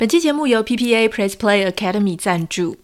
[0.00, 2.78] 本期节目由 PPA Press Play Academy 赞助，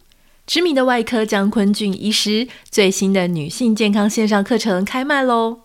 [0.46, 5.60] 知名的外科江坤俊医师最新的女性健康线上课程开卖喽！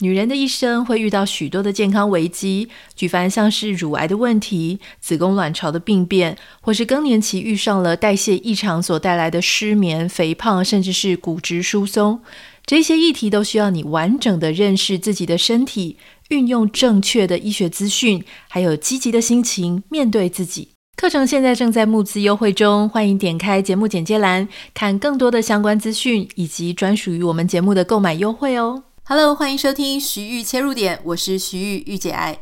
[0.00, 12.20] 女人的一生会遇到许多的健康危机，举凡像是乳癌的问题、子宫卵巢的病变，或是更年期遇上了代谢异常所带来的失眠、肥胖，甚至是骨质疏松，
[12.66, 15.96] 这些议题都需要你完整的认识自己的身体，
[16.30, 20.70] 运用正确的医学资讯，还有积极的心情面对自己。
[20.98, 28.82] 课程现在正在募资优惠中，欢迎点开节目简介栏看更多的相关资讯以及专属于我们节目的购买优惠哦。
[29.04, 32.36] Hello，欢迎收听徐玉切入点，我是徐玉玉姐爱。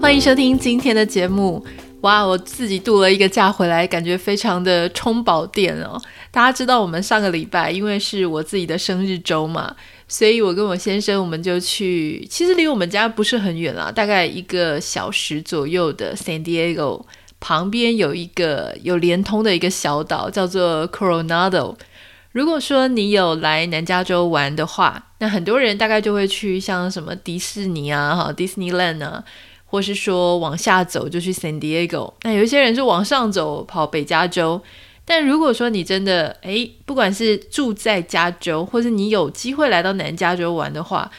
[0.00, 1.60] 欢迎收听今天的节目。
[2.02, 6.00] 哇，我自己度了一个假回来，感觉非常的充饱电哦。
[6.32, 9.74] 大家知道，我们上个礼拜因为是我自己的生日周嘛，
[10.08, 17.04] 所以我跟我先生我们就去，其实离我们家不是很远啦，大概一个小时左右的 San Diego
[17.38, 21.76] 旁边有一个有连通的一个小岛，叫做 Coronado。
[22.32, 29.22] 如果说你有来南加州玩的话，那很多人大概就会去像什么迪士尼啊、哈 Disneyland 啊。
[29.72, 34.60] 或是说往下走就去 San Diego，那有一些人是往上走跑北加州。
[35.06, 41.10] 但如果说你真的诶，不管是住在加州，或是你有机会来到南加州玩的话，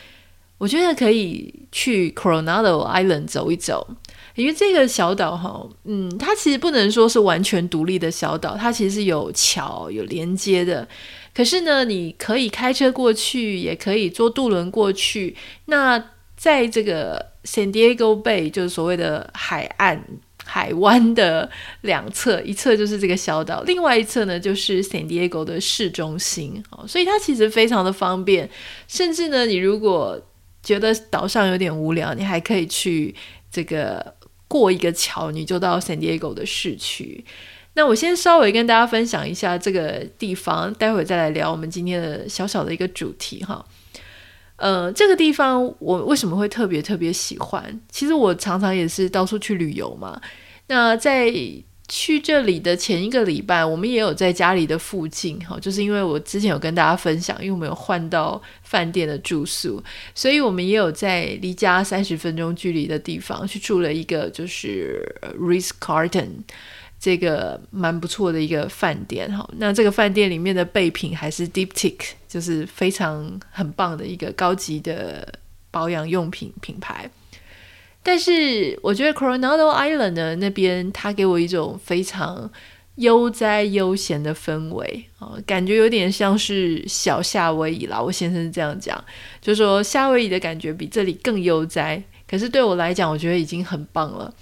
[0.59, 3.87] 我觉得可以去 Coronado Island 走一走，
[4.35, 10.87] 因为这个小岛哈，嗯，它其实不能说是完全独立的小岛，它其实是有桥有连接的。
[11.33, 15.35] 可是呢，你可以开车过去，也可以坐渡轮过去。
[15.65, 15.97] 那
[16.43, 20.03] 在这个 San Diego Bay 就是所谓的海岸
[20.43, 21.49] 海湾的
[21.83, 28.49] 两侧，一侧就是这个小岛，另外一侧呢就是 San Diego 的市中心哦，所以它其实非常的方便。
[28.89, 30.21] 甚至呢，你如果
[30.61, 33.15] 觉得岛上有点无聊，你还可以去
[33.49, 34.13] 这个
[34.49, 37.23] 过一个桥，你就到 San Diego 的市区。
[37.75, 43.65] 那我先稍微跟大家分享一下这个地方，待会再来聊我们今天的小小的一个主题哈。
[44.63, 47.81] 呃，这个地方我为什么会特别特别喜欢？
[47.91, 50.21] 其实我常常也是到处去旅游嘛。
[50.67, 51.29] 那在
[51.89, 59.83] 去这里的前一个礼拜，我们也有在家里的附近，哈，就是因为我之前有跟大家分享，因为我们有换到饭店的住宿，
[60.15, 65.03] 所以我们也有在离家三十分钟距离的地方去住了一个，就是
[65.37, 66.29] Ritz Carlton。
[67.03, 75.27] 这个蛮不错的一个饭店哈，那这个饭店里面的备品还是 Diptyque，就是非常很棒的一个高级的
[75.69, 77.11] 保养用品品牌。
[78.01, 82.49] 但是我觉得 Coronado Island 呢，那边它给我一种非常
[82.95, 88.01] 悠哉悠闲的氛围啊，感觉有点像是小夏威夷啦。
[88.01, 89.03] 我先生这样讲，
[89.41, 92.01] 就说夏威夷的感觉比这里更悠哉。
[92.25, 94.33] 可是对我来讲，我觉得已经很棒了。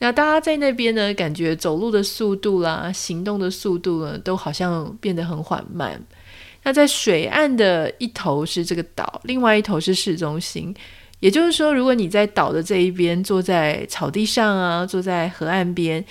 [0.00, 6.00] 那大家在那边呢，感觉走路的速度啦，行动的速度呢，都好像变得很缓慢。
[6.62, 10.74] 那在水岸的一头是这个岛，另外一头是市中心。
[11.20, 16.04] 也就是说，如果你在岛的这一边，坐在草地上啊，坐在河岸边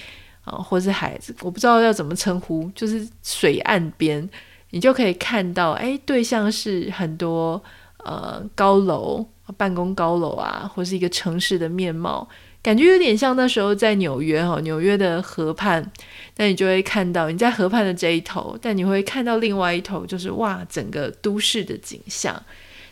[0.43, 4.29] 啊，或是海，我不知道要怎么称呼，就是水岸边，
[4.71, 7.61] 你就可以看到，哎，对象是很多
[7.99, 12.27] 呃高楼、办公高楼啊，或是一个城市的面貌。
[12.67, 15.89] 感觉有点像那时候在纽约哈，纽约的河畔，
[16.35, 22.43] 那你就会看到你在河畔的这一头，但你会看到另外一头，就是哇，整个都市的景象。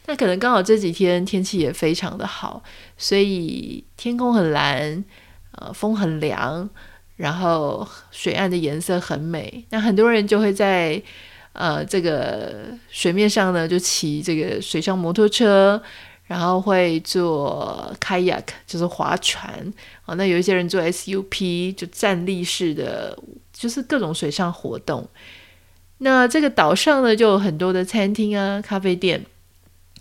[0.06, 2.64] 那可能刚好这几天天气也非常的好，
[2.97, 5.03] 所以天空很蓝，
[5.52, 6.69] 呃，风很凉，
[7.18, 9.66] 然后水岸的颜色很美。
[9.72, 11.03] 那很多人就会在
[11.52, 15.84] 呃这个水面上呢，就骑这个水上摩托车。
[16.28, 19.74] 然后会做 kayak，就是划船
[20.06, 20.16] 啊。
[20.16, 23.18] 那有一些人做 SUP，就站立式的，
[23.53, 25.08] 就是各种水上活动。
[26.00, 29.25] 那这个岛上呢，就有很多的餐厅啊、咖啡店。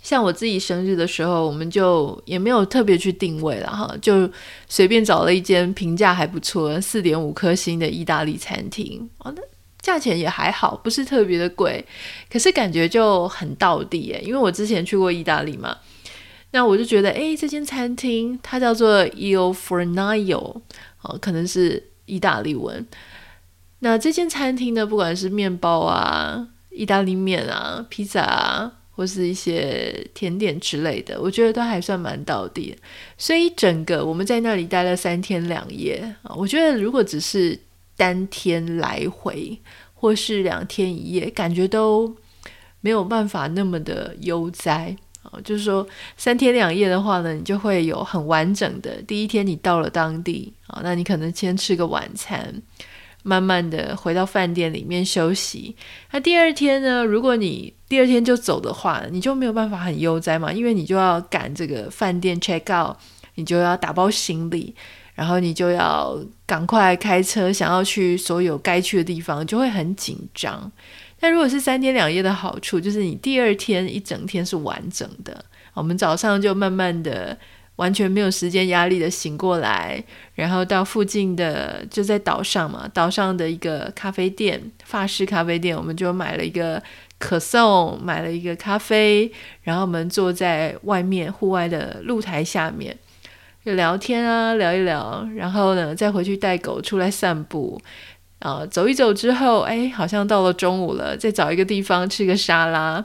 [0.03, 4.29] 像我自己生日的时候，我们就也没有特别去定位了哈，就
[4.69, 9.09] 随便找了一间评价还不错、四点五颗星的意大利餐厅。
[9.19, 9.43] 哦，那
[9.81, 11.83] 价钱也还好，不是特别的贵，
[12.31, 14.21] 可是感觉就很道地耶。
[14.23, 15.75] 因为我之前去过意大利嘛。
[16.55, 20.61] 那我就觉得，哎，这间餐厅它叫做 Il Fornaio，
[21.03, 22.87] 哦，可能是意大利文。
[23.81, 32.77] 那这间餐厅呢，不管是面包啊、意大利面啊、披萨啊，或是一些甜点之类的，我觉得都还算蛮到地。
[33.19, 37.59] 所以整个我们在那里待了三天两夜啊，我觉得如果只是
[37.97, 39.59] 单天来回，
[39.93, 42.15] 或是两天一夜，感觉都
[42.81, 45.41] 没有办法那么的悠哉啊。
[45.45, 45.87] 就是说
[46.17, 52.63] 三天两夜的话呢，你就会有很完整的第一天，你到了当地啊，那你可能先吃个晚餐。
[53.27, 55.75] 慢慢的回到饭店里面休息。
[56.11, 57.03] 那第二天呢？
[57.03, 62.95] 如果你第二天就走的话，你就没有办法很悠哉嘛，因为你就要赶这个饭店 check out，
[63.37, 64.75] 你就要打包行李，
[65.15, 70.71] 然后你就要赶快开车，想要去所有该去的地方，就会很紧张。
[71.25, 75.43] 但如果是三天两夜的好处，就是你第二天一整天是完整的。
[75.73, 77.35] 我们早上就慢慢的。
[77.77, 80.01] 完全没有时间压力的醒过来，
[80.37, 86.81] 然后到附近的就在岛上嘛，岛上的一个咖啡店，法式咖啡店，我们就买了一个
[87.19, 89.29] 可颂，买了一个咖啡，
[89.63, 92.97] 然后我们坐在外面户外的露台下面
[93.65, 97.83] 就聊天啊，聊一聊，然后呢再回去带狗出来散步，
[98.45, 103.03] 啊，走一走之后，哎，好像到了中午了，再找一个地方吃个沙拉。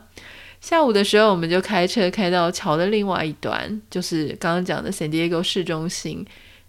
[0.60, 6.26] 下午的时候，我们就开车开到桥的另外一端，就是刚刚讲的 San Diego 市中心。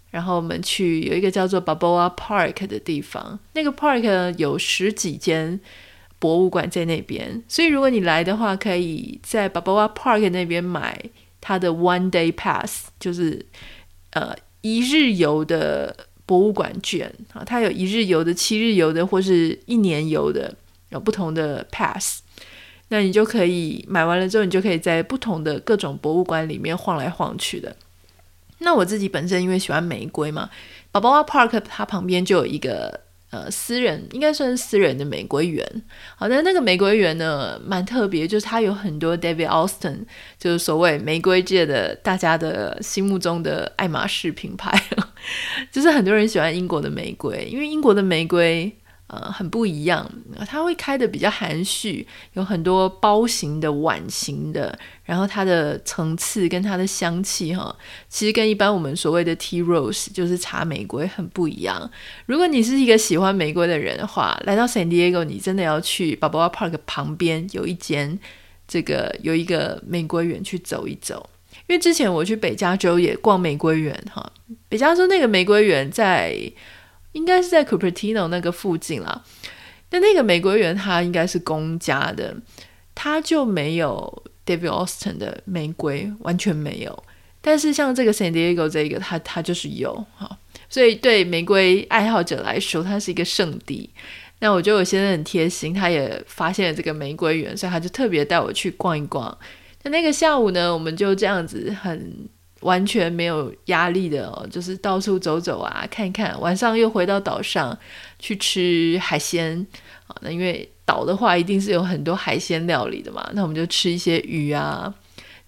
[0.09, 5.59] 然后我们去有一个叫做 Baboa Park 的地方，那个 park，有十几间
[6.17, 7.43] 博物馆在那边。
[7.49, 10.97] 所以如果你来的话，可以在 Baboa Park 那边买
[11.41, 13.45] 它的 One Day Pass，就是
[14.11, 15.95] 呃一日游的
[16.31, 17.43] 博物馆券啊。
[17.45, 20.55] 它有一日游的、七日游的或是一年游的，
[20.87, 22.21] 有不同的 pass。
[22.87, 27.75] 那你就可以买完了之后，你就可以在不同的各种博物馆里面晃来晃去的。
[28.59, 30.49] 那我自己本身因为喜欢玫瑰嘛
[30.93, 33.01] 宝宝 Park 它旁边就有一个
[33.31, 35.65] 呃私人，应该算是私人的玫瑰园。
[36.15, 39.99] 好，那那个玫瑰园呢，蛮特别，就是它有很多 David Austin，
[40.37, 44.69] 就是所谓玫瑰界的大家的心目中的爱马仕品牌，
[45.71, 48.75] 就是很多人喜欢英国的玫瑰，因为英国的玫瑰。
[49.13, 50.09] 呃，很不一样，
[50.47, 57.75] 它会开得比较含蓄，有很多包型的、碗型的，然后它的层次跟它的香气哈，
[58.07, 61.91] 其实跟一般我们所谓的 tea rose 就是茶玫瑰很不一样。
[62.25, 68.17] 如果你是一个喜欢玫瑰的人的话，来到 San Diego，你真的要去 b a b a Park 旁边有一间
[68.65, 71.29] 这个有一个玫瑰园去走一走，
[71.71, 74.31] 因为之前我去北加州也逛玫瑰园哈，
[74.67, 76.35] 北加州那个玫瑰园在。
[77.13, 79.21] 应该是在 Cupertino 那个附近啦，
[79.89, 82.33] 但那个玫瑰园它应该是公家的，
[82.95, 87.03] 它就没有 David Austin 的玫瑰，完全没有。
[87.41, 90.37] 但是像这个 San Diego 这个，它它就是有哈，
[90.69, 93.89] 所以对玫瑰爱好者来说，它是一个圣地。
[94.39, 99.37] 那我觉得我先生很贴心，他也发现了这个玫瑰园，所以他就特别带我去逛一逛。
[99.83, 102.29] 那那个下午呢，我们就这样子很。
[102.61, 106.39] 完全没有压力的哦，就是到处走走啊，看看。
[106.39, 107.75] 晚上又回到岛上
[108.19, 109.65] 去吃海鲜
[110.05, 110.15] 啊。
[110.21, 113.27] 那因为岛的话，一定是有很多海鲜料理的嘛。
[113.33, 114.93] 那我们就吃一些鱼啊。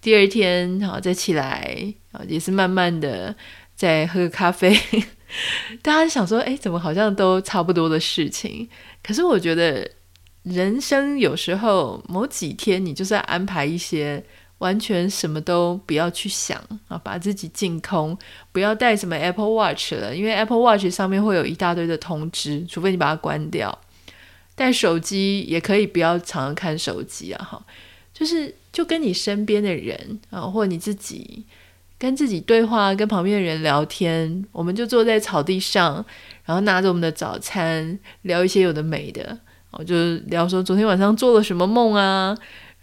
[0.00, 3.32] 第二天好再起来啊，也是慢慢的
[3.76, 4.76] 再喝个咖啡。
[5.82, 8.68] 大家想说，哎，怎么好像都差不多的事情？
[9.04, 9.88] 可是我觉得
[10.44, 14.24] 人生有时候某几天，你就是要安排一些。
[14.58, 18.16] 完全什么都不要去想啊，把自己净空，
[18.50, 23.76] 不要带什么 Apple Watch 了，因为 Apple Watch 上面会有一大堆的通知，除非你把它关掉。
[24.54, 27.66] 带手机也可以不要常常看手机啊，哈，
[28.14, 31.44] 就是就跟你身边的人啊，或你自己
[31.98, 34.46] 跟自己对话，跟旁边的人聊天。
[34.52, 36.02] 我们就坐在草地上，
[36.44, 39.40] 然后拿着我们的早餐，聊一些有的没的，
[39.78, 42.36] 我就聊说昨天晚上做了什么梦啊。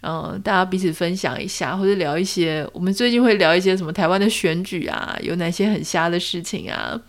[0.04, 2.68] 嗯，大家彼此分享一下，或者聊一些。
[2.72, 7.00] 我们最近会聊一些什么台湾的选举啊，有哪些很瞎的事情啊，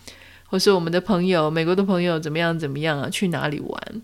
[0.45, 4.01] 或是我们的朋友，美国的朋友怎么样怎么样啊，去哪里玩？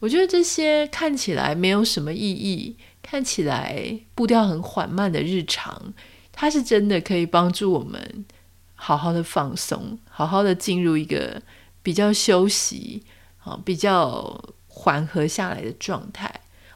[0.00, 5.94] 我觉得这些看起来没有什么意义，看起来步调很缓慢的日常，
[6.32, 8.26] 它是真的可以帮助我们
[8.74, 11.40] 好好的放松，好好的进入一个
[11.80, 13.04] 比较休息
[13.44, 14.38] 啊，比较
[14.78, 16.30] 缓和下来的状态。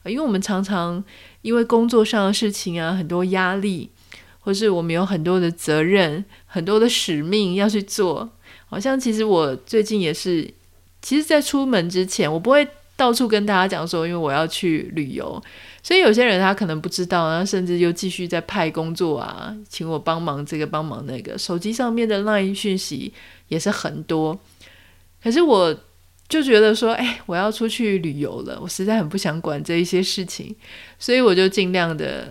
[0.07, 1.05] 因为我们常常
[1.43, 3.91] 因为工作上的事情啊，很多压力，
[4.41, 8.31] 或是我们有很多的责任、很多的使命要去做。
[8.67, 10.51] 好像其实我最近也是，
[11.03, 12.67] 其实，在出门之前，我不会
[12.97, 15.41] 到处跟大家讲说，因为我要去旅游。
[15.83, 23.13] 所以有些人他可能不知道，然后甚至又继续在派工作啊，请我帮忙这个帮忙那个，手机上面的 LINE 讯息
[23.49, 24.41] 也是很多。
[25.23, 25.79] 可是我。
[26.31, 30.55] 就觉得说，哎，我要出去旅游了，我实在很不想管这一些事情，
[30.99, 32.29] 所以我就尽量的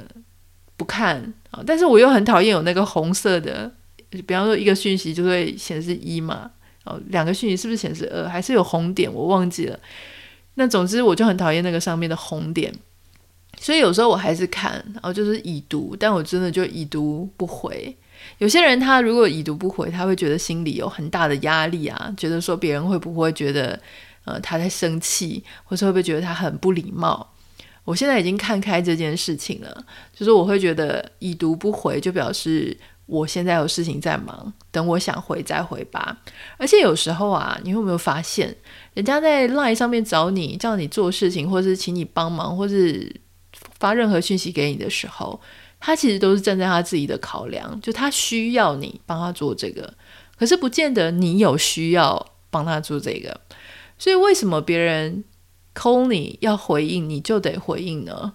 [0.77, 1.17] 不看
[1.51, 1.61] 啊。
[1.67, 3.69] 但是我又很讨厌有那个红色的，
[4.09, 6.49] 比方说一个讯息就会显示一嘛，
[6.85, 8.27] 哦，两个讯息是不是显示二？
[8.27, 9.13] 还是有红点？
[9.13, 9.77] 我忘记了。
[10.55, 12.73] 那总之我就很讨厌那个上面的红点。
[13.59, 17.93] 所以有时候我还是看，然后就是已读，但我真的就已读不回。
[18.37, 23.79] 有些人他如果已读不回，他会觉得心里有很大的压力啊，觉得说别人会不会觉得
[24.23, 27.33] 呃他在生气，或是会不会觉得他很不礼貌。
[27.83, 36.15] 我现在已经看开这件事情了，就是我会觉得已读不回就表示我现在有事情在忙，等我想回再回吧。
[36.57, 38.55] 而且有时候啊，你有没有发现，
[38.93, 43.11] 人家在 LINE 上面找你，叫你做事情，或是请你帮忙，或是
[43.79, 45.41] 发任何讯息给你的时候，
[45.79, 49.93] 他其实都是站在他自己的考量，就他需要你帮他做这个，
[50.37, 53.39] 可是不见得你有需要帮他做这个。
[53.97, 55.23] 所以为什么别人
[55.73, 58.33] call 你要回应，你就得回应呢？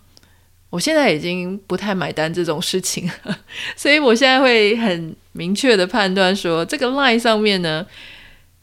[0.71, 3.39] 我现在已经不太买单这种事情了，
[3.77, 7.87] 所以我现在会很明确的判断说，这个 line 上面呢，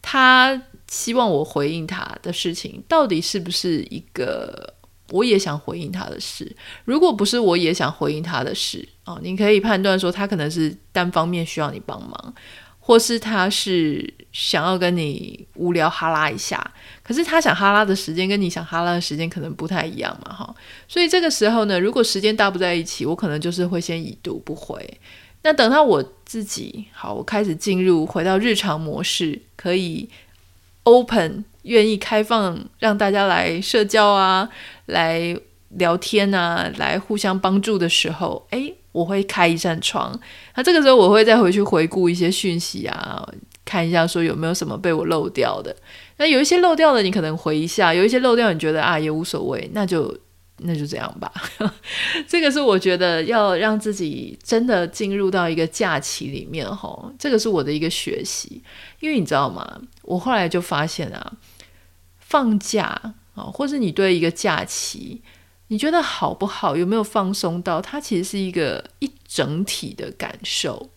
[0.02, 4.74] 他希望我回应他的事情，到底是不是一个
[5.12, 6.50] 我也想回应他的事？
[6.84, 12.34] 如果不是我也想回应他的事，哦，你可以判断说，他可能是单方面需要你帮忙。
[12.84, 16.58] 或是他是想要跟你无聊哈拉一下，
[17.00, 20.52] 可是他想哈拉的时间跟你想哈拉的时间可能不太一样嘛，哈，
[20.88, 24.84] 所以这个时候呢，如果时间搭不在一起，我可能就是会先已读不回。
[25.44, 30.08] 那等到我自己好，我开始进入回到日常模式，可以
[30.82, 34.48] open 愿意开放让大家来社交啊，
[34.86, 35.36] 来
[35.70, 38.74] 聊天啊，来互相帮助的时候，诶。
[38.92, 40.12] 我会开一扇窗，
[40.54, 43.26] 那这个时候我会再回去回顾一些讯息啊，
[43.64, 45.74] 看一下说有没有什么被我漏掉的。
[46.18, 50.14] 那有一些漏掉的，你可能回一下；有一些漏掉，你觉得啊也无所谓，那就
[50.58, 51.32] 那就这样吧。
[52.28, 58.62] 这个是我觉得要让自己真的进入到一个假期里面吼，这个是我的一个学习。
[59.00, 59.80] 因为你知道吗？
[60.02, 61.32] 我后来就发现啊，
[62.32, 65.20] 放假啊，或是你对一个假期。
[65.68, 66.74] 你觉得好不好？
[66.74, 67.78] 有没有放松到？
[67.78, 70.88] 它其实是一个一整体的感受，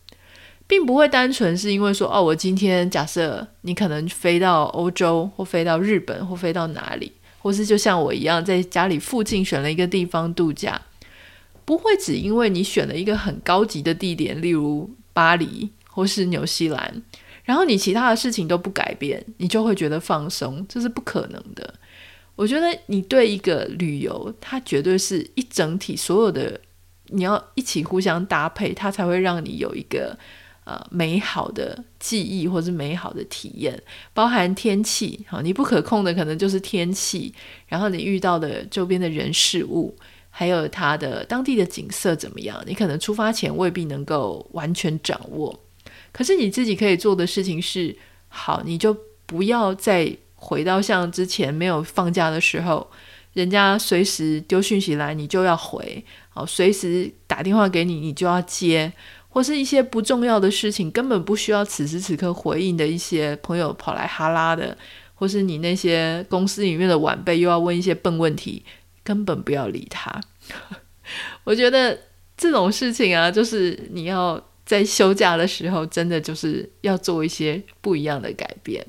[0.65, 10.79] 并不会单纯是因为说哦，我今天假设你可能飞到欧洲，或飞到日本，或飞到哪里，或是就像我一样在家里附近选了一个地方度假，
[11.65, 17.01] 不会只因为你选了一个很高级的地点，例如巴黎或是纽西兰，
[17.45, 21.73] 然后你其他的事情都不改变，你就会觉得放松，这是不可能的。
[22.35, 26.59] 我觉得你对一个旅游，它绝对是一整体，所有的
[27.09, 30.17] 你要一起互相搭配，它才会让你有一个
[30.65, 33.81] 呃美好的记忆或是美好的体验。
[34.13, 37.33] 包含天气，好，你不可控的可能就是天气，
[37.67, 39.95] 然后你遇到的周边的人事物，
[40.29, 45.57] 还有它的当地的景色怎么样，你可能出发前未必能够完全掌握。
[46.15, 47.93] 可是你自己可以做的事情是，
[48.29, 48.95] 好，你就
[49.25, 50.15] 不要再。
[50.37, 52.87] 回到像之前没有放假的时候，
[53.33, 58.93] 人家随时丢讯息来，你就要回；好，随时打电话给你，你就要接，
[59.27, 64.77] 或是一些不重要的事情，根本不需要此时此刻回应的一些朋友跑来哈拉的，
[65.15, 68.63] 或是你那些公司里面的晚辈又要问一些笨问题，
[69.03, 70.21] 根本不要理他。
[71.43, 71.99] 我觉得
[72.37, 78.85] 这种事情啊，就是你要在休假的时候，真的就是要做一些不一样的改变。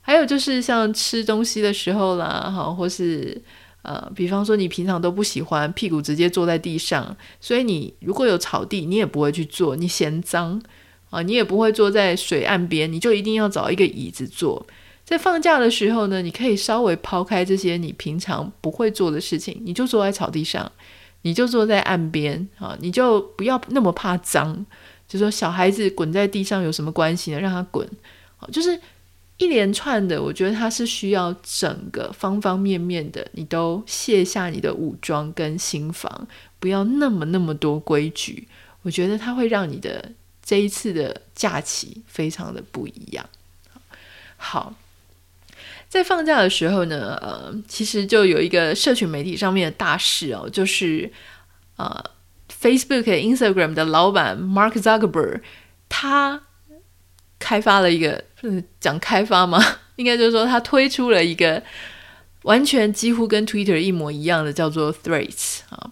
[0.00, 3.40] 还有就是像吃东西的时候啦，哈，或是
[3.82, 10.62] 呃，比方说你平常都不喜欢屁股直接坐在地上，所以你如果有草地，你也不会去坐，你嫌脏
[11.10, 14.66] 啊，你也不会坐在水岸边，你就一定要找一个椅子坐。
[15.04, 20.70] 在放假的时候呢，你可以稍微抛开这些你平常不会做的事情，你就坐在草地上，
[21.22, 24.66] 你就坐在岸边啊，你就不要那么怕脏。
[25.14, 27.40] 就说小孩子滚在地上有什么关系呢？
[27.40, 27.88] 让他滚，
[28.52, 28.78] 就是。
[29.36, 36.28] 一连串的，我觉得他是需要整个方方面面的，你都卸下你的武装跟心防，
[36.60, 38.46] 不要那么那么多规矩。
[38.82, 43.28] 我觉得他会让你的这一次的假期非常的不一样。
[44.36, 44.72] 好，
[45.88, 51.10] 在放假的时候呢，呃，其实就有一个社群媒体上面的大事哦，就是
[51.74, 52.04] 呃
[52.64, 55.42] ，Facebook、Instagram 的老板 Mark Zuckerberg，
[55.90, 56.40] 他
[57.38, 58.24] 开发了一个。
[58.46, 59.58] 嗯，讲开发吗？
[59.96, 61.62] 应该就是说，他推出了一个
[62.42, 65.90] 完全几乎跟 Twitter 一模一样的，叫做 Threads 啊。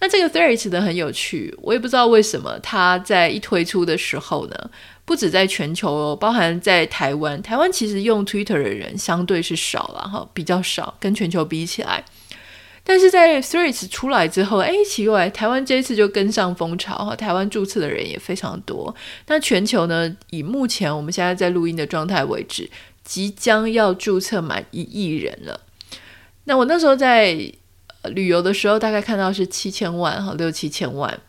[0.00, 4.70] 那这个 Threads 的很有趣，我也不知道为什么他在一推出的时候呢，
[5.04, 12.04] 不止在全球哦，包含在台湾，台湾其实用 Twitter 的人相对是少了哈，比较少，跟全球比起来。
[12.84, 18.94] 但是在 Threads 出来之后，哎，奇怪，台湾这一次就跟上风潮哈，台湾注册的人也非常多。
[19.28, 22.68] 那全球呢，以目前我们现在在录音的状态为止，
[23.04, 25.60] 即将要注册满一亿人了。
[26.44, 27.32] 那我那时候在
[28.10, 31.20] 旅游的时候大概看到是七千万哈，六七千万。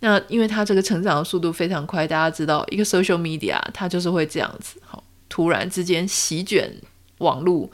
[0.00, 6.74] 那因为它这个成长的速度非常快，大家知道一个 social media 它就是会这样子，好，突然之间席卷
[7.18, 7.70] 网络。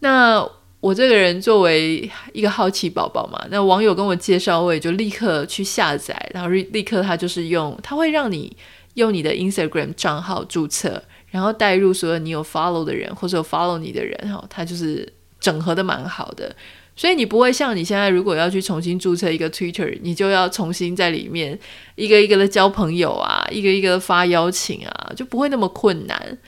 [0.00, 0.46] 那
[0.80, 8.56] 我这个人作为一个好奇宝宝嘛，那网友跟我介绍，我也就立刻去下载，然后立刻他就是用，他会让你
[8.94, 15.06] 用你的 Instagram 账号注册，然后带入所有你有 follow 的人或者有 follow 你的人，哈，他就是
[15.38, 16.56] 整合的蛮好的，
[16.96, 21.58] 所以你不会像你现在如果要去重新注册一个 Twitter，你就要重新在里面
[21.96, 26.38] 一个一个的交朋友啊，一个一个的发邀请啊，就不会那么困难。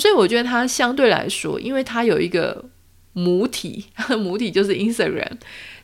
[0.00, 2.64] 所以我觉得它相对来说，因为它有一个。
[3.12, 3.86] 母体，
[4.18, 5.32] 母体就是 Instagram，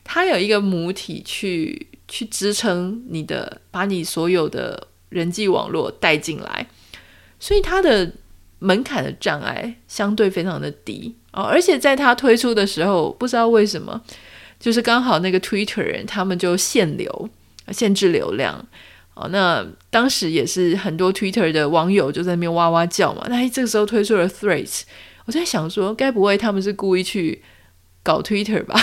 [0.03, 6.67] 它有一个母体去去支撑你的，把你所有的人际网络带进来，
[7.39, 8.11] 所以它的
[8.57, 11.43] 门槛的障碍相对非常的低哦。
[11.43, 14.01] 而且在它推出的时候，不知道为什么，
[14.59, 17.29] 就是刚好那个 Twitter 人他们就限流，
[17.71, 18.67] 限制流量
[19.13, 19.27] 哦。
[19.29, 23.27] 那当时也是很多 Twitter 的网友就在那边哇哇叫嘛。
[23.29, 24.81] 那这个时候推出了 Threads。
[25.29, 27.39] 我在想说，该不会他们是故意去
[28.01, 28.75] 搞 Twitter 吧？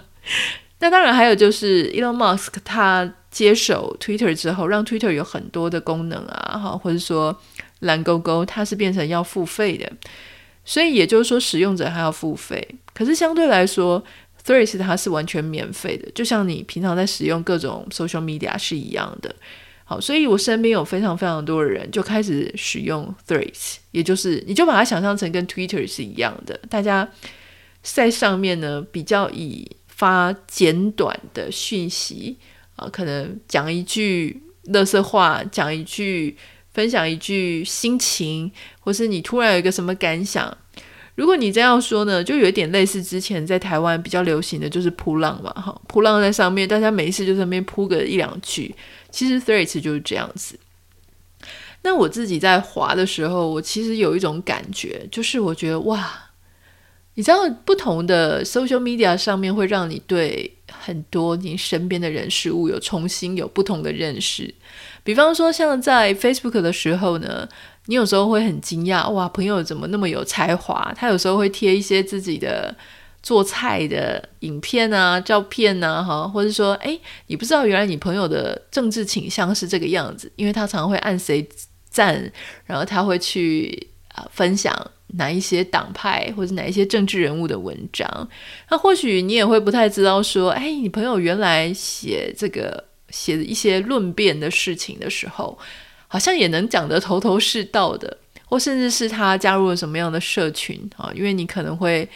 [0.80, 7.38] 那当然，还有就是 Elon Musk 他接手 Twitter 之后，让 Twitter 有很多的功能啊，哈，或者说
[7.80, 9.92] 蓝勾勾，它是变成要付费的，
[10.64, 12.66] 所以也就是说，使用者还要付费。
[12.94, 14.02] 可是相对来说
[14.46, 19.36] ，Threads 它是完全免费的，就像你平常在使用各种 social media 是一样的。
[19.84, 27.08] 好，所以我身边有非常非常多的人就开始使用 Threads，也就是你就把它想象成跟 Twitter 是一样的，大家
[27.82, 32.36] 在上面呢比较以发简短的讯息
[32.76, 36.36] 啊，可能讲一句乐色话，讲一句
[36.72, 40.56] 分享一句心情，或是你突然有一个什么感想，
[41.14, 48.74] 如果你这样说呢，就有一点类似之前在台湾比较流行的就是扑浪嘛，哈，扑浪在上面，大家没事就在那边噗个一两句。
[49.10, 50.58] 其实 Threads 就是这样子。
[51.82, 56.30] 那我自己在滑的时候，我其实有一种感觉，就是我觉得哇，
[57.14, 64.54] 你知道，不同的 social media 上面会让你对很多你身边的人事物有重新有不同的认识。
[65.02, 67.48] 比方说，像在 Facebook 的时候呢，
[67.86, 70.92] 你有时候会很惊讶，哇，朋友怎么那么有才华？
[70.96, 72.74] 他有时候会贴一些自己的。
[73.24, 81.48] 做菜的影片啊、照片啊，哈，或者说，哎，你不知道原来你朋友的政治倾向是这个样子，因为他常常会按谁
[81.92, 82.32] 赞，
[82.64, 84.74] 然后他会去啊分享
[85.08, 88.28] 哪一些党派或者哪一些政治人物的文章。
[88.70, 95.58] 那或许你也会不太知道说，哎，你朋友原来写这个写一些论辩的事情的时候，
[96.08, 101.12] 好像也能讲得头头是道的，或甚至是他加入了什么样的社群啊？
[101.14, 102.08] 因为你可能会。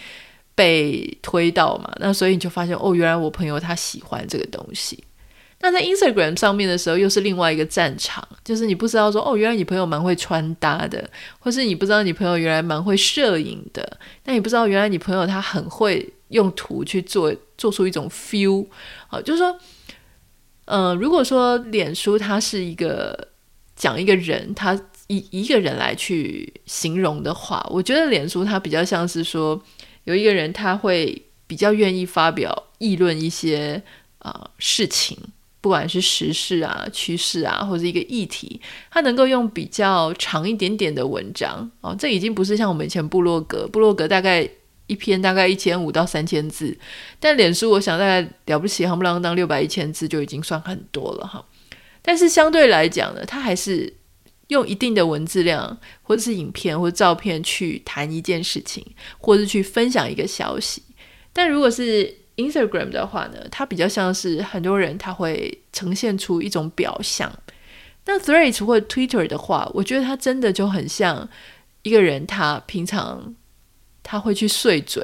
[0.56, 5.04] 被推到嘛，那所以你就发现哦，原来我朋友他喜欢这个东西。
[5.60, 18.66] 那在 Instagram 上面的时候，又是另外一个战场，就是你不知道说哦，原来你朋友蛮会穿搭的，或是你不知道你朋友原来蛮会摄影的，那你不知道原来你朋友他很会用图去做做出一种 feel
[19.08, 19.58] 啊，就是说，
[20.66, 23.28] 呃，如果说脸书它是一个
[23.74, 29.62] 讲一个人，他以一个人来去形容的话，我觉得脸书它比较像是说。
[30.06, 33.82] 有一个人，他会比较愿意发表议论一些
[34.20, 35.18] 啊、呃、事情，
[35.66, 41.92] 不管是时事啊、趋势啊，或者一个议题，它能够用比较长一点点的文章哦。
[41.98, 44.48] 这已经不是像我们以前部落格，部落格大概
[44.86, 46.78] 一篇大概一千五到三千字，
[47.18, 51.44] 但脸书我想大概了不起，夯不啷当六百一千字就已经算很多了哈。
[52.00, 53.92] 但是相对来讲呢，它还是。
[54.48, 58.86] 用一定的文字量，或者是影片或者照片去谈一件事情，
[59.18, 60.80] 或者是去分享一个消息。
[61.32, 67.32] 但如果是 Instagram 的话呢，它比较像是很多人他会呈现出一种表象。
[68.04, 71.28] 那 Threads 或 Twitter 的话，我觉得它真的就很像
[71.82, 73.34] 一个人，他平常
[74.02, 75.02] 他会去碎嘴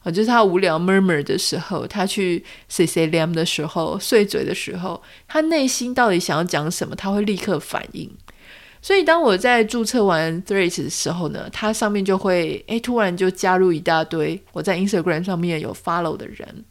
[0.00, 8.10] 啊，就是他无聊 murmur 的时候，他去 say say lam 的时候，碎嘴的时候，他内心到底想要讲什么，他会立刻反应。
[8.82, 16.64] 所以当我在注册完 Threads 的时候呢，它上面就会诶突然就加入一大堆我在 Instagram 上面有 follow 的人。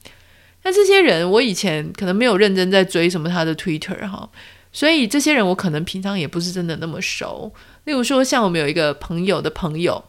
[0.63, 4.29] 那这些人我以前可能没有认真在追什么他的 Twitter 哈，
[4.73, 7.51] 所以这些人我可能平常也不是真的那么熟。
[7.85, 10.03] 例如说，像我们有一个朋友的朋友，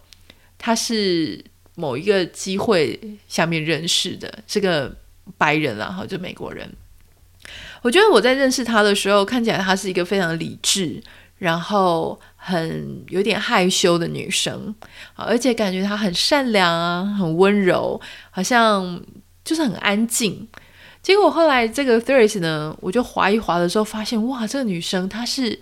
[0.58, 1.42] 他是
[1.76, 4.94] 某一个机会下面认识的这个
[5.38, 6.70] 白人啊，哈，就美国人。
[7.80, 11.02] 我觉得我在认识他的时候，看起来他是一个非常理智。
[11.42, 14.72] 然后很有点害羞的女生，
[15.16, 18.00] 而且感觉她很善良啊，很温柔，
[18.30, 19.02] 好像
[19.44, 20.46] 就是很安静。
[21.02, 25.58] 结果后来这个 Threads 呢，我就划一划的时候，发现哇，这个女生她是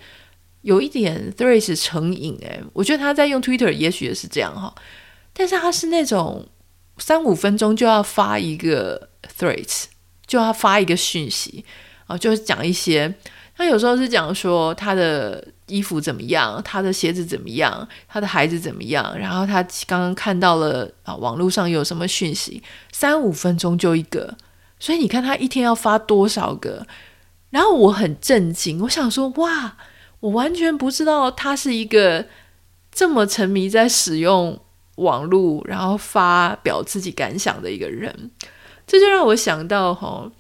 [0.60, 4.74] 有一点 Threads 成瘾诶，我觉得她在用 Twitter 也许也是这样哈，
[5.32, 6.46] 但是她是那种
[6.98, 9.84] 三五分钟就要发一个 Threads，
[10.26, 11.64] 就要发一个讯息
[12.06, 13.14] 啊，就是讲一些。
[13.56, 24.36] 她有时候是讲说她的衣服怎么样，他的鞋子怎么样，他的孩子怎么样，然后他刚刚看到了啊，网络上有什么讯息，三五分钟就一个。
[24.78, 26.86] 所以你看他一天要发多少个，
[27.50, 29.76] 然后我很震惊，我想说哇，
[30.20, 32.26] 我完全不知道他是一个
[32.90, 34.58] 这么沉迷在使用
[34.96, 38.30] 网络，然后发表自己感想的一个人。
[38.86, 40.32] 这就让我想到哈，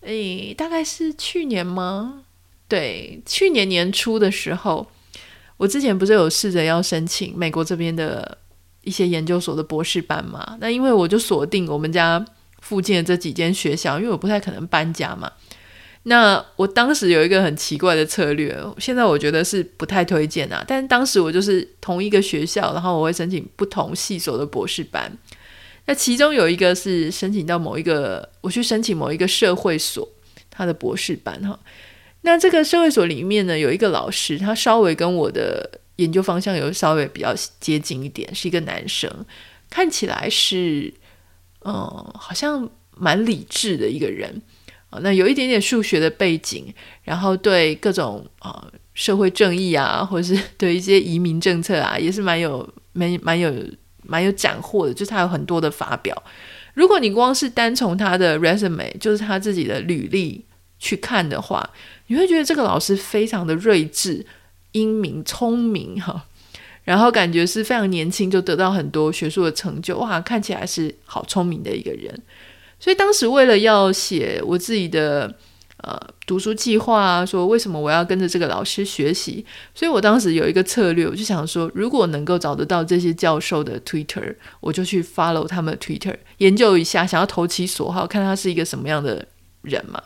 [0.00, 2.23] 诶，大概是去年吗？
[2.68, 4.86] 对，去年年初的时候，
[5.56, 8.38] 我之前不是有试着要申请美国这边的
[8.82, 10.56] 一些研究所的博士班嘛？
[10.60, 12.24] 那因为我就锁定我们家。
[12.64, 15.30] 附近的这几间学校，因为我不太可能搬家嘛。
[16.04, 20.64] 那我当时有一个很奇怪的策略，现在我觉得是不太推荐啊。
[20.66, 25.14] 但是当时我就是同一个学校，然后我会申请不同系所的博士班。
[25.84, 30.08] 那其中有一个是申请到某一个，我去申请某一个社会所
[30.50, 31.60] 他的博士班哈。
[32.24, 39.10] 那这个社会所里面呢，有一个老师，他稍微跟我的研究方向有稍微比较接近一点，是一个男生，
[39.70, 40.92] 看起来是。
[41.66, 41.72] 嗯，
[42.12, 44.42] 好像蛮理智的一个人
[44.90, 46.66] 啊，那有一点点数学的背景，
[47.04, 53.50] 然后对各种啊社会正义啊，或者是对一些移民政策啊，也是蛮有蛮蛮有
[54.02, 56.22] 蛮有斩获的，就是他有很多的发表。
[56.74, 60.44] 如果你光是单从他的 resume，就是他自己的履历
[60.78, 61.70] 去看的话，
[62.06, 64.26] 你会觉得这个老师非常的睿智、
[64.72, 66.24] 英明、聪明哈。
[66.84, 72.14] 然后感觉是非常年轻就得到很多学术的成就，哇，看起来是好聪明的一个人。
[72.78, 75.34] 所以当时为了要写我自己的
[75.78, 79.42] 呃读书计划啊，说为什么我要跟着这个老师学习，
[79.74, 89.26] 所以我当时有一个策略，我就想说，如果能够找得到这些教授的 Twitter，我就去 follow 他们的 Twitter，研究一下，想要投其所好，看他是一个什么样的
[89.62, 90.02] 人嘛。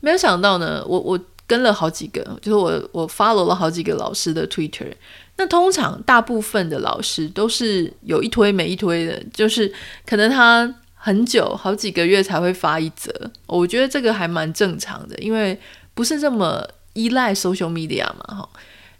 [0.00, 4.92] 没有想到呢，我我跟了好几个，就是我我 follow 了好几个老师的 Twitter。
[5.36, 9.72] 那通常大部分的老师都是有一推没一推的，就是
[10.06, 13.10] 可能他很久好几个月才会发一则。
[13.46, 15.58] 我觉得这个还蛮正常的，因为
[15.94, 18.48] 不是这么依赖 social media 嘛，哈。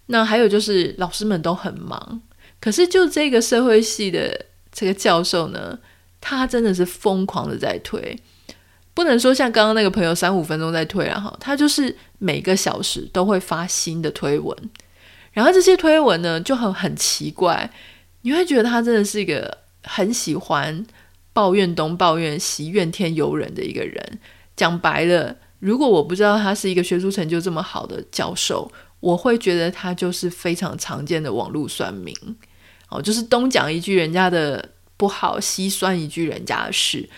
[0.06, 2.20] 那还有就是老师们都很忙，
[2.60, 5.78] 可是就这个社会系的这个教授呢，
[6.20, 8.18] 他真的是疯狂的在推，
[8.92, 14.56] 不能说像刚刚那个朋友三五分钟在推啊，哈，他就是每个小时都会发新的推文。
[15.32, 17.70] 然后这些推文呢，就很很奇怪，
[18.22, 20.84] 你会觉得他真的是一个很喜欢
[21.32, 24.18] 抱怨东抱怨西、怨天尤人的一个人。
[24.56, 32.14] 讲白了，如果我不知道他是一个学术成就这么好的教授，我会觉得他就是非常常见的网络酸民
[32.88, 37.08] 哦，就是东讲一句人家的不好，西酸一句人家的事。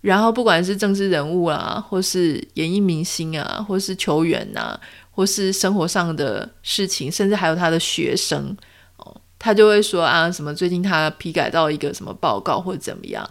[0.00, 4.80] 然后不管是政治人物啊，或是演艺明星啊，或是球员啊。
[5.12, 8.56] 或是生活上的事情，甚至还有他的学生
[8.96, 13.28] 哦，他就会说啊，什么最近他批改到一个什么报告或怎么样，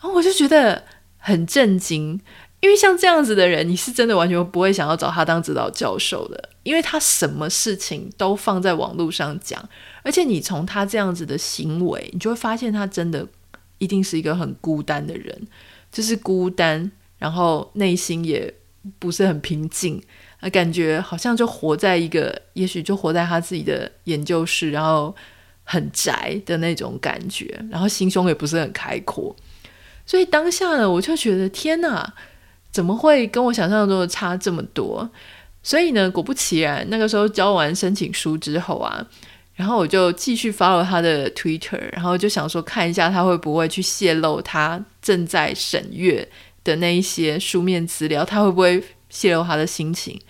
[0.00, 0.84] 然后我就觉得
[1.16, 2.20] 很震惊，
[2.60, 9.66] 因为像这样子的人，你是真的完全不会想要找他当指导教授的，因为他什么事情都放在网络上讲，
[10.04, 13.26] 而且你从他这样子的行为，你就会发现他真的
[13.78, 15.48] 一定是一个很孤单的人，
[15.90, 18.52] 就是孤单，然后内心也
[18.98, 20.02] 不是很平静。
[20.40, 25.12] 啊，感觉好像就活在一个，也许就活在他自己的研究室，然后
[25.64, 29.34] 很宅的那种感觉，然后心胸也不是很开阔。
[30.06, 32.14] 所以当下呢，我就觉得天哪，
[32.70, 35.10] 怎么会跟我想象中的差这么多？
[35.60, 39.04] 所以呢，果不其然，那个时候交完申请书之后啊，
[39.58, 46.26] 然后我就继续 follow 他的 Twitter，然后就想说看一下他会不会去泄露他正在审阅
[46.62, 48.80] 的那一些书面资料，他会不会？
[49.10, 50.20] 泄露他的心情，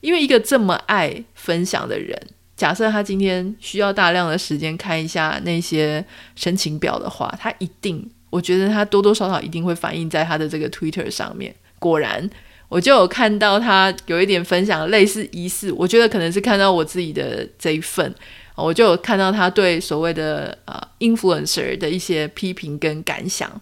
[0.00, 2.16] 因为一个这么爱分享的人，
[2.56, 6.04] 假设他今天需要大量的时间看一下那些
[6.36, 11.52] 申请表的话，他一定，我觉得他多多少少一定会反映在他的这个 Twitter 上面。
[11.80, 12.30] 果然，
[12.68, 18.14] 我就有看到他有一点分享类似疑似，我觉得可能是看到我自己的这一份，
[18.64, 23.60] 我就有看到他对所谓的呃 influencer 的一些批评跟感想。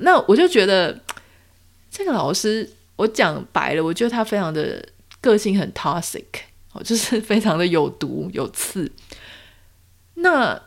[0.00, 1.00] 那我就觉得
[1.90, 2.70] 这个老师。
[2.98, 4.82] 我讲白了，我觉得他非常的
[5.20, 6.24] 个性很 toxic，
[6.72, 8.90] 哦，就是 非常的有毒有刺。
[10.14, 10.58] 那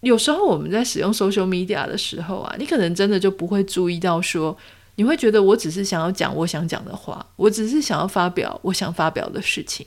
[0.00, 4.56] 有时候我们在使用 social media 的时候啊，你可能真的就不会注意到说，
[4.94, 9.86] 你会觉得我只是想要讲我想讲的话，我只是想要发表我想发表的事情。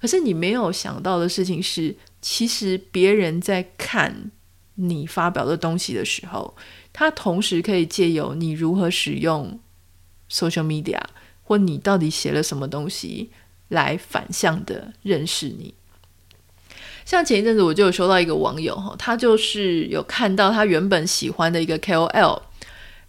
[0.00, 4.30] 可是你没有想到的事情是，其实别人在看
[4.74, 6.56] 你发表的东西的时候，
[6.92, 9.58] 他同时可以借由你如何使用
[10.30, 11.00] social media，
[11.42, 13.30] 或你到底写了什么东西，
[13.68, 15.74] 来反向的认识你。
[17.04, 22.42] 像前一阵子我就有收到一个网友哈，他就是有看到他原本喜欢的一个 KOL。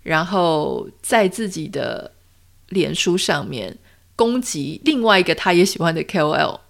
[0.04, 2.14] 然后在自己的
[2.70, 3.78] 脸书上面
[4.16, 6.62] 攻击另外一个他也喜欢的 KOL，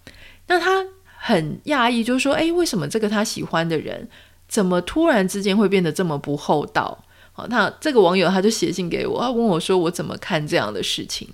[0.48, 0.86] 那他
[1.18, 4.08] 很讶异，就是说：“哎，为什么这个他喜欢的人，
[4.48, 11.30] 怎么突然之间会变得这么不厚道？”好，那这个网友他就写信给我，他问我说：“我怎么看这样的事情？”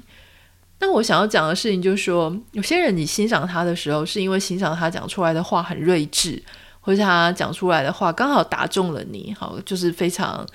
[0.80, 6.42] 那我想要讲的事情就是说，有些人你欣赏他的时候，是因为欣赏他讲出来的话很睿智，
[6.82, 10.46] 或者他讲出来的话刚好打中了你，好，就是非常。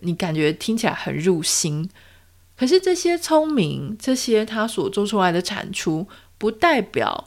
[0.00, 1.88] 你感觉听起来很入心，
[2.54, 7.26] 可是这些聪明，这些他所做出来的产出，不代表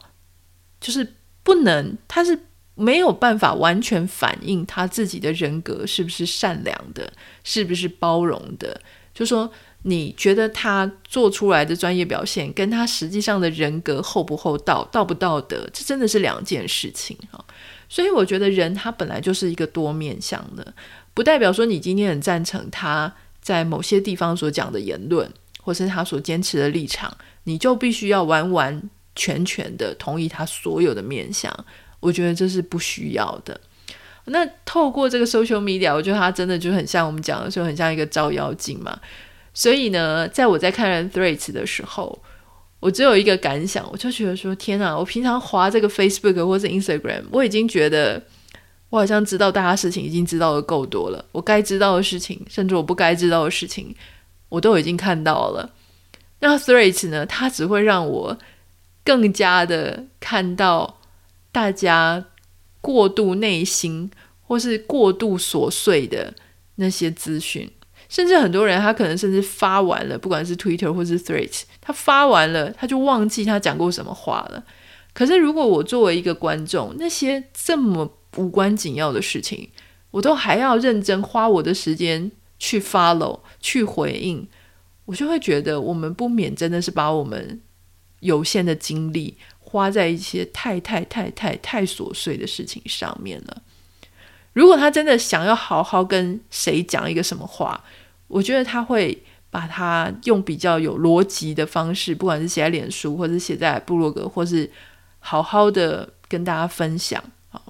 [0.80, 2.40] 就是不能，他是
[2.76, 7.12] 没有办法完全反映他自己的人格是不是善良的，
[7.44, 8.80] 是不是包容的。
[9.14, 9.52] 就说
[9.84, 17.44] 你觉得他做出来的专业表现，跟他实际上的人格厚不厚道、道不道德，这真的是两件事情哈。
[17.90, 20.74] 所以我觉得人他本来就是一个多面向的。
[21.14, 25.30] 不代表说你今天很赞成他在某些地方所讲的言论，
[25.62, 31.54] 或是他所坚持的立场，你就必须要完完全全的同意他所有的面向。
[32.00, 33.60] 我觉得这是不需要的。
[34.26, 39.00] 那透过这个 social media，我觉得他真的就很像我们讲的时候，很像一个照妖镜嘛。
[39.54, 42.22] 所以呢，在我在看 Threads 的时候，
[42.80, 48.22] 我只有一个感想，我就觉得说：天啊，我平常滑这个 Facebook 或是 Instagram，我已经觉得。
[48.92, 53.96] 我好像知道大家事情已经知道的够多了，我该知道的事情，甚至我不该知道的事情，
[54.50, 55.70] 我都已经看到了。
[56.40, 57.24] 那 Threads 呢？
[57.24, 58.36] 它只会让我
[59.10, 61.00] 更加的看到
[61.52, 62.24] 大家
[62.80, 64.12] 过度内心
[64.44, 66.32] 或是过度琐碎的
[66.76, 67.68] 那些资讯，
[68.08, 74.64] 甚至很多人他可能甚至发完了，不管是 Twitter 或是 Threads，他发完了他就忘记他讲过什么话了。
[75.12, 79.72] 可是如果我作为一个观众，那些这么无关紧要的事情，
[80.12, 84.48] 我都还要认真花我的时间去 follow 去回应，
[85.06, 87.60] 我就会觉得我们不免真的是把我们
[88.20, 93.62] 有限的精力花在一些太太太太太琐碎的事情上面了。
[94.54, 97.84] 如果他真的想要好好跟谁讲一个什么话，
[98.28, 104.70] 我觉得他会把它用比较有逻辑的方式，不管是写在脸书，或是写在部落格，或是
[105.20, 107.24] 好好的跟大家分享。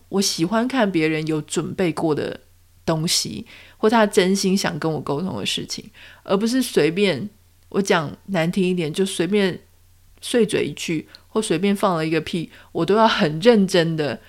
[0.09, 2.39] 我喜欢看别人有准备过的
[2.85, 3.45] 东西，
[3.77, 5.89] 或他真心想跟我沟通的事情，
[6.23, 7.29] 而不是随便
[7.69, 9.59] 我讲难听一点，就随便
[10.21, 14.19] 碎嘴一句，或随便放了一个屁，我都要很认真的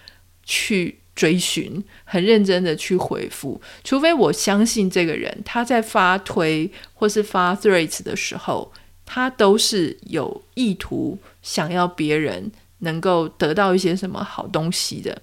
[0.44, 8.72] 去追寻，很认真的去回复，除非我相信这个人他在发推或是发 threads 的时候，
[9.04, 15.20] 他都是有意图想要别人能够得到一些什么好东西的。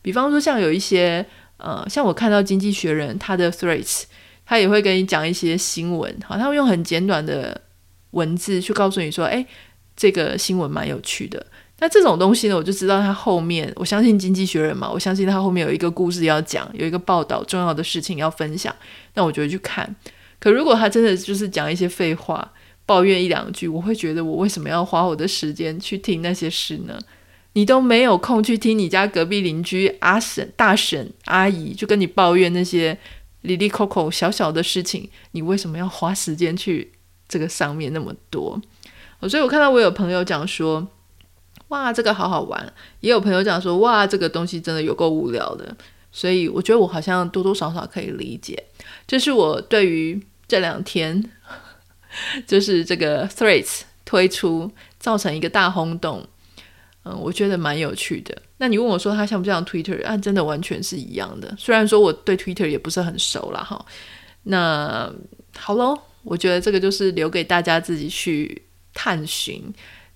[0.00, 1.24] 比方说，像有一些
[1.56, 4.04] 呃，像我看到《经济学人》他的 threads，
[4.46, 7.60] 他也会跟你讲一些新闻，好，他会用很简短的
[8.10, 9.46] 文字去告诉你说，诶，
[9.96, 11.44] 这个新闻蛮有趣的。
[11.80, 18.74] 那这种东西呢，我就知道他后面，我相信《经济学人》嘛，我相信他后面有一个故事要讲，有一个报道，重要的事情要分享，
[19.14, 19.94] 那我就会去看。
[20.38, 22.52] 可如果他真的就是讲一些废话，
[22.86, 26.98] 抱怨一两句，我会觉得我为什么要花我的时间去听那些事呢？
[27.54, 32.98] 你都没有空去听你家隔壁邻居阿婶、大婶、阿姨就跟你抱怨那些
[33.42, 36.92] 里里扣扣小小的事情，你为什么要花时间去
[37.28, 38.60] 这个上面那么多？
[39.28, 40.86] 所以我看到我有朋友讲说，
[41.68, 42.60] 哇，这个好好玩；
[43.00, 45.76] 也有朋友讲说，哇，这个东西真的有够无聊的。
[46.12, 48.62] 所以我觉得我好像多多少少可以理解，
[49.06, 51.22] 这是我对于这两天
[52.46, 56.24] 就是这个 Threads 推出造成一个大轰动。
[57.06, 58.34] 嗯，我觉得蛮有趣的。
[58.58, 60.06] 那你问我说它像不像 Twitter？
[60.06, 61.54] 啊，真的完全是一样的。
[61.58, 63.84] 虽然说我对 Twitter 也不是很熟啦，哈。
[64.44, 65.12] 那
[65.58, 68.62] 好喽，我觉得这个就是留给大家自己去
[68.94, 69.62] 探寻。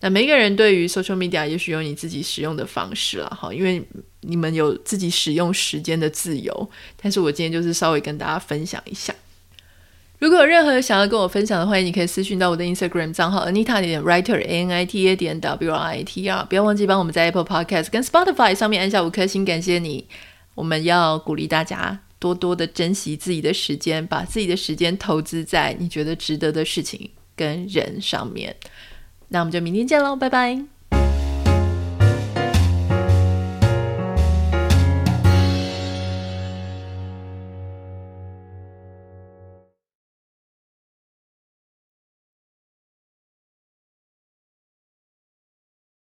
[0.01, 3.83] 那每个人对于 social media 也许有你自己使用的方式了，哈，因为
[4.21, 6.71] 你们有自己使用时间的自由。
[7.03, 9.13] 但是我今天就是稍微跟大家分享一下。
[10.21, 16.29] 如果有任何想要跟我分享的，欢迎你可以私讯到我的 Instagram 账号 Anita 点 Writer A N I T A 点 W R I T
[16.29, 20.07] R，不要忘记帮我们在 Apple Podcast 跟 Spotify 上面按下五颗星，感谢你。
[20.55, 28.57] 我们要鼓励大家多多的珍惜自己的时间，把自己的时间投资在你觉得值得的事情跟人上面。
[29.29, 30.78] 那我们就明天见喽，拜拜。